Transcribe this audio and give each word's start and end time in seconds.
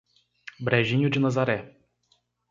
Brejinho 0.59 1.11
de 1.11 1.19
Nazaré 1.19 1.77